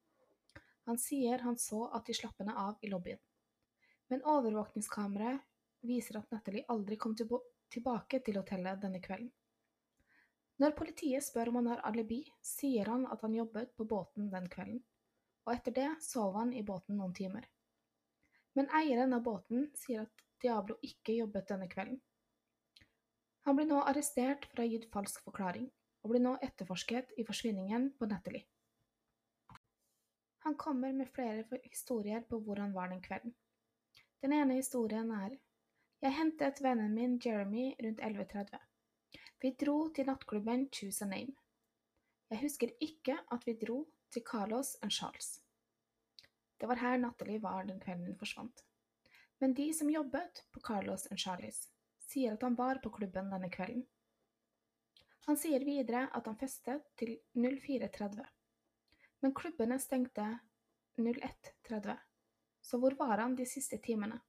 Han 0.85 1.00
sier 1.00 1.49
han 1.49 1.56
så 1.56 1.87
at 1.97 2.04
de 2.04 2.18
slapp 2.20 2.44
henne 2.44 2.59
av 2.66 2.76
i 2.85 2.92
lobbyen. 2.92 3.25
Men 4.12 4.20
overvåkningskameraet 4.37 5.40
viser 5.88 6.20
at 6.20 6.28
Natalie 6.28 6.68
aldri 6.68 7.00
kom 7.00 7.16
tilbake 7.73 8.21
til 8.27 8.39
hotellet 8.41 8.83
denne 8.83 9.00
kvelden. 9.03 9.31
Når 10.61 10.77
politiet 10.77 11.25
spør 11.25 11.49
om 11.49 11.61
han 11.61 11.71
har 11.73 11.83
alibi, 11.89 12.21
sier 12.45 12.91
han 12.93 13.07
at 13.09 13.23
han 13.25 13.35
jobbet 13.35 13.73
på 13.77 13.87
båten 13.89 14.29
den 14.33 14.49
kvelden, 14.53 14.83
og 15.47 15.55
etter 15.55 15.75
det 15.79 15.89
sov 16.05 16.37
han 16.37 16.53
i 16.53 16.65
båten 16.67 17.00
noen 17.00 17.15
timer. 17.17 17.47
Men 18.59 18.69
eieren 18.77 19.17
av 19.17 19.25
båten 19.25 19.71
sier 19.79 20.05
at 20.05 20.25
Diablo 20.43 20.77
ikke 20.85 21.17
jobbet 21.17 21.49
denne 21.49 21.69
kvelden. 21.71 22.00
Han 23.49 23.57
blir 23.57 23.71
nå 23.71 23.81
arrestert 23.89 24.45
for 24.50 24.61
å 24.61 24.67
ha 24.67 24.73
gitt 24.73 24.91
falsk 24.93 25.25
forklaring, 25.25 25.71
og 26.03 26.12
blir 26.12 26.25
nå 26.25 26.37
etterforsket 26.45 27.15
i 27.17 27.25
forsvinningen 27.29 27.93
på 27.97 28.09
Natalie. 28.11 28.45
Han 30.45 30.57
kommer 30.61 30.93
med 30.97 31.09
flere 31.12 31.45
historier 31.65 32.25
på 32.29 32.39
hvor 32.45 32.61
han 32.61 32.73
var 32.73 32.89
den 32.93 33.03
kvelden. 33.05 33.33
Den 34.21 34.33
ene 34.37 34.61
historien 34.61 35.11
er 35.12 35.37
jeg 36.00 36.16
hentet 36.16 36.62
vennen 36.64 36.95
min 36.97 37.19
Jeremy 37.21 37.75
rundt 37.85 38.00
11.30. 38.00 38.57
Vi 39.40 39.50
dro 39.61 39.76
til 39.92 40.09
nattklubben 40.09 40.66
Choose 40.73 41.04
a 41.04 41.09
Name. 41.09 41.35
Jeg 42.30 42.40
husker 42.40 42.73
ikke 42.80 43.19
at 43.33 43.45
vi 43.47 43.57
dro 43.61 43.83
til 44.12 44.25
Carlos 44.25 44.76
and 44.83 44.90
Charles. 44.90 45.42
Det 46.61 46.69
var 46.69 46.80
her 46.80 46.97
Natalie 46.97 47.42
var 47.42 47.64
den 47.69 47.80
kvelden 47.80 48.07
hun 48.07 48.19
forsvant. 48.19 48.64
Men 49.40 49.54
de 49.54 49.73
som 49.76 49.90
jobbet 49.90 50.45
på 50.52 50.61
Carlos 50.61 51.07
and 51.11 51.19
Charlies, 51.19 51.69
sier 51.99 52.33
at 52.33 52.42
han 52.42 52.57
var 52.57 52.80
på 52.83 52.92
klubben 52.97 53.28
denne 53.33 53.50
kvelden. 53.52 53.85
Han 55.28 55.37
sier 55.37 55.64
videre 55.64 56.07
at 56.16 56.26
han 56.26 56.37
festet 56.40 56.85
til 56.97 57.19
04.30. 57.37 58.25
Men 59.21 59.37
klubbene 59.37 59.78
stengte 59.78 60.26
01.30, 60.97 61.97
så 62.61 62.80
hvor 62.80 62.97
var 62.97 63.21
han 63.21 63.37
de 63.37 63.47
siste 63.49 63.78
timene? 63.85 64.21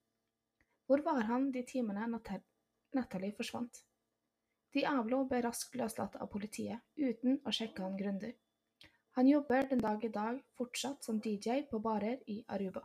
Hvor 0.92 1.00
var 1.02 1.22
han 1.22 1.46
de 1.56 1.62
timene 1.64 2.04
Natalie 2.92 3.32
forsvant? 3.32 3.78
Diablo 4.76 5.22
ble 5.24 5.38
raskt 5.46 5.78
løslatt 5.80 6.18
av 6.20 6.28
politiet, 6.34 6.82
uten 7.00 7.38
å 7.48 7.54
sjekke 7.56 7.86
han 7.86 7.96
grundig. 7.96 8.34
Han 9.16 9.30
jobber 9.30 9.70
den 9.70 9.80
dag 9.80 10.04
i 10.04 10.10
dag 10.12 10.42
fortsatt 10.60 11.08
som 11.08 11.22
DJ 11.24 11.62
på 11.70 11.80
barer 11.86 12.20
i 12.34 12.42
Aruba. 12.56 12.84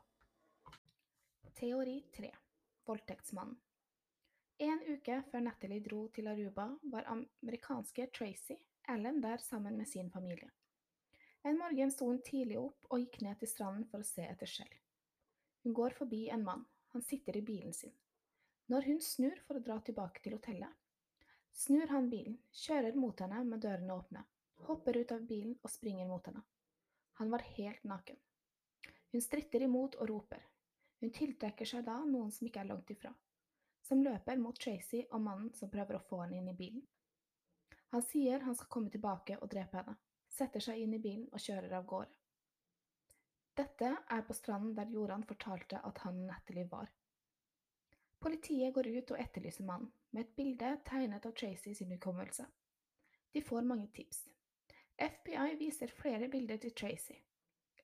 Teori 1.59 1.97
3 2.15 2.31
Voldtektsmannen 2.87 3.59
En 4.69 4.87
uke 4.87 5.19
før 5.33 5.43
Natalie 5.49 5.83
dro 5.89 6.05
til 6.15 6.31
Aruba, 6.31 6.69
var 6.95 7.11
amerikanske 7.11 8.07
Tracy 8.15 8.61
Allen 8.87 9.19
der 9.27 9.43
sammen 9.49 9.83
med 9.83 9.91
sin 9.91 10.15
familie. 10.15 10.53
En 11.43 11.59
morgen 11.59 11.91
sto 11.91 12.07
hun 12.07 12.23
tidlig 12.23 12.63
opp 12.63 12.87
og 12.87 13.03
gikk 13.03 13.21
ned 13.27 13.43
til 13.43 13.51
stranden 13.57 13.91
for 13.91 14.07
å 14.07 14.11
se 14.15 14.31
etter 14.31 14.55
skjell. 14.55 14.75
Hun 15.67 15.75
går 15.75 15.99
forbi 15.99 16.29
en 16.31 16.47
mann. 16.47 16.67
Han 16.97 17.03
sitter 17.03 17.37
i 17.37 17.43
bilen 17.43 17.73
sin. 17.75 17.93
Når 18.67 18.83
hun 18.83 19.00
snur 19.05 19.41
for 19.45 19.59
å 19.59 19.61
dra 19.61 19.75
tilbake 19.85 20.23
til 20.25 20.33
hotellet, 20.33 20.71
snur 21.53 21.91
han 21.93 22.07
bilen, 22.09 22.38
kjører 22.57 22.97
mot 22.97 23.21
henne 23.21 23.43
med 23.45 23.61
dørene 23.61 23.99
åpne, 24.00 24.23
hopper 24.65 24.97
ut 24.97 25.12
av 25.12 25.26
bilen 25.29 25.59
og 25.61 25.75
springer 25.75 26.09
mot 26.09 26.25
henne. 26.25 26.41
Han 27.21 27.35
var 27.35 27.45
helt 27.59 27.85
naken. 27.85 28.17
Hun 29.12 29.25
stritter 29.26 29.67
imot 29.69 30.00
og 30.00 30.09
roper. 30.09 30.49
Hun 31.05 31.12
tiltrekker 31.12 31.69
seg 31.69 31.85
da 31.85 31.99
noen 32.00 32.33
som 32.33 32.49
ikke 32.49 32.65
er 32.65 32.71
langt 32.73 32.95
ifra, 32.97 33.12
som 33.85 34.00
løper 34.00 34.41
mot 34.41 34.57
Tracy 34.57 35.03
og 35.11 35.21
mannen 35.29 35.53
som 35.61 35.69
prøver 35.76 36.00
å 36.00 36.05
få 36.09 36.23
henne 36.23 36.41
inn 36.41 36.49
i 36.49 36.57
bilen. 36.57 36.87
Han 37.93 38.09
sier 38.09 38.49
han 38.49 38.57
skal 38.57 38.73
komme 38.73 38.97
tilbake 38.97 39.37
og 39.37 39.53
drepe 39.53 39.83
henne, 39.83 40.00
setter 40.33 40.65
seg 40.65 40.81
inn 40.81 40.97
i 40.97 41.05
bilen 41.11 41.29
og 41.29 41.45
kjører 41.45 41.76
av 41.76 41.85
gårde. 41.93 42.17
Dette 43.57 43.89
er 44.13 44.23
på 44.29 44.35
stranden 44.37 44.75
der 44.77 44.91
Joran 44.93 45.25
fortalte 45.25 45.81
at 45.89 45.99
han 46.05 46.27
Natalie 46.29 46.67
var. 46.71 46.91
Politiet 48.21 48.75
går 48.75 48.89
ut 48.99 49.13
og 49.15 49.21
etterlyser 49.21 49.65
mannen, 49.65 49.93
med 50.11 50.25
et 50.25 50.35
bilde 50.37 50.73
tegnet 50.85 51.27
av 51.29 51.33
Tracy 51.37 51.73
sin 51.75 51.93
hukommelse. 51.93 52.47
De 53.33 53.43
får 53.43 53.65
mange 53.69 53.89
tips. 53.97 54.27
FBI 54.97 55.57
viser 55.61 55.93
flere 55.93 56.29
bilder 56.29 56.61
til 56.61 56.75
Tracy. 56.77 57.17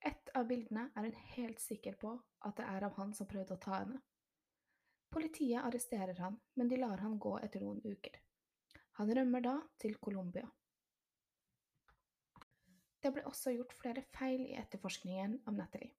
Et 0.04 0.30
av 0.34 0.48
bildene 0.48 0.88
er 0.96 1.08
hun 1.08 1.18
helt 1.36 1.60
sikker 1.60 1.96
på 2.00 2.14
at 2.48 2.56
det 2.58 2.68
er 2.68 2.88
av 2.88 2.96
han 2.96 3.12
som 3.14 3.28
prøvde 3.28 3.56
å 3.56 3.62
ta 3.62 3.78
henne. 3.82 4.00
Politiet 5.12 5.60
arresterer 5.60 6.18
han, 6.24 6.40
men 6.56 6.68
de 6.68 6.80
lar 6.80 7.04
han 7.04 7.18
gå 7.20 7.36
etter 7.44 7.60
noen 7.60 7.80
uker. 7.84 8.16
Han 9.00 9.12
rømmer 9.14 9.44
da 9.44 9.58
til 9.80 9.98
Colombia. 10.00 10.48
Det 13.02 13.10
ble 13.10 13.24
også 13.26 13.50
gjort 13.56 13.74
flere 13.74 14.04
feil 14.14 14.44
i 14.46 14.54
etterforskningen 14.60 15.40
av 15.50 15.56
Natalie. 15.58 15.90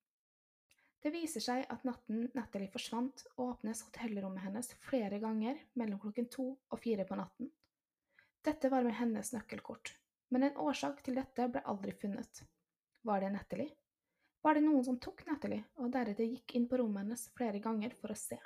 Det 1.03 1.11
viser 1.11 1.43
seg 1.43 1.65
at 1.67 1.83
natten 1.83 2.29
Natalie 2.31 2.71
forsvant, 2.71 3.25
åpnes 3.35 3.81
hotellrommet 3.83 4.45
hennes 4.45 4.69
flere 4.85 5.19
ganger 5.19 5.59
mellom 5.75 5.99
klokken 5.99 6.29
to 6.31 6.45
og 6.55 6.79
fire 6.79 7.03
på 7.09 7.17
natten. 7.19 7.49
Dette 8.43 8.71
var 8.71 8.87
med 8.87 8.95
hennes 8.95 9.33
nøkkelkort, 9.35 9.91
men 10.31 10.47
en 10.47 10.61
årsak 10.63 11.03
til 11.03 11.19
dette 11.19 11.49
ble 11.51 11.65
aldri 11.67 11.91
funnet. 11.99 12.45
Var 13.03 13.19
det 13.19 13.33
Natalie? 13.35 13.75
Var 14.43 14.55
det 14.55 14.63
noen 14.63 14.87
som 14.87 14.99
tok 15.03 15.25
Natalie 15.27 15.67
og 15.79 15.91
deretter 15.91 16.27
gikk 16.27 16.55
inn 16.55 16.69
på 16.71 16.79
rommet 16.79 17.03
hennes 17.03 17.27
flere 17.35 17.59
ganger 17.63 17.95
for 17.99 18.15
å 18.15 18.19
se? 18.19 18.39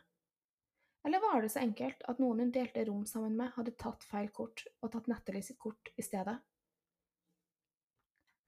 Eller 1.05 1.21
var 1.21 1.41
det 1.41 1.53
så 1.53 1.61
enkelt 1.61 2.01
at 2.09 2.17
noen 2.21 2.41
hun 2.41 2.51
delte 2.53 2.89
rom 2.89 3.05
sammen 3.05 3.37
med, 3.37 3.53
hadde 3.53 3.77
tatt 3.77 4.05
feil 4.05 4.33
kort 4.33 4.65
og 4.81 4.91
tatt 4.93 5.05
Natalie 5.09 5.45
sitt 5.45 5.61
kort 5.61 5.93
i 5.93 6.05
stedet? 6.05 6.39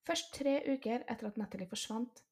Først 0.10 0.32
tre 0.34 0.56
uker 0.66 1.04
etter 1.06 1.28
at 1.28 1.36
Natalie 1.38 1.70
forsvant, 1.70 2.24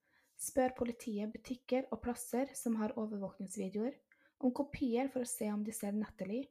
spør 0.41 0.71
politiet 0.79 1.29
butikker 1.29 1.85
og 1.93 1.99
plasser 2.01 2.49
som 2.57 2.79
har 2.79 2.95
overvåkningsvideoer, 2.97 3.93
om 4.41 4.49
kopier 4.49 5.11
for 5.13 5.21
å 5.21 5.29
se 5.29 5.45
om 5.53 5.61
de 5.65 5.73
ser 5.73 5.93
Natalie 5.93 6.47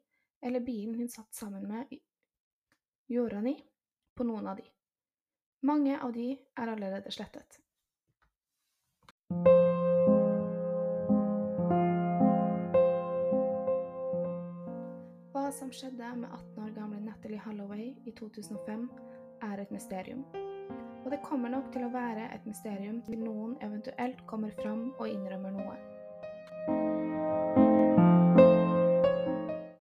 eller 0.46 0.62
bilen 0.62 0.94
hun 1.00 1.10
satt 1.10 1.34
sammen 1.34 1.66
med 1.66 1.90
Jorani, 3.10 3.56
på 4.14 4.22
noen 4.22 4.46
av 4.46 4.60
de. 4.60 4.68
Mange 5.66 5.98
av 5.98 6.14
de 6.14 6.30
er 6.36 6.74
allerede 6.76 7.10
slettet. 7.10 7.58
Hva 15.34 15.48
som 15.58 15.74
skjedde 15.74 16.14
med 16.22 16.30
18 16.30 16.66
år 16.68 16.74
gamle 16.78 17.02
Natalie 17.02 17.42
Holloway 17.42 17.96
i 18.06 18.14
2005, 18.14 18.90
er 19.42 19.66
et 19.66 19.74
mysterium. 19.74 20.22
Og 21.06 21.12
det 21.12 21.22
kommer 21.22 21.52
nok 21.52 21.68
til 21.70 21.84
å 21.86 21.92
være 21.94 22.24
et 22.34 22.46
mysterium 22.50 22.96
til 23.06 23.20
noen 23.22 23.52
eventuelt 23.62 24.24
kommer 24.26 24.50
fram 24.58 24.88
og 24.96 25.06
innrømmer 25.06 25.54
noe. 25.54 25.76